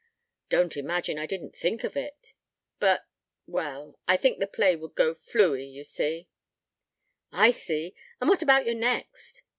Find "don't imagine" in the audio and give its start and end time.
0.49-1.19